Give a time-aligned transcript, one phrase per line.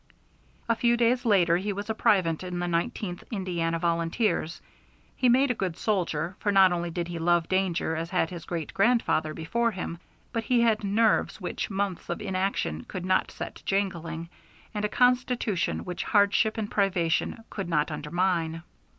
[0.67, 4.59] A few days later he was a private in the Nineteenth Indiana Volunteers.
[5.15, 8.43] He made a good soldier, for not only did he love danger as had his
[8.45, 9.99] great grandfather before him,
[10.33, 14.27] but he had nerves which months of inaction could not set jangling,
[14.73, 18.63] and a constitution which hardship and privation could not undermine.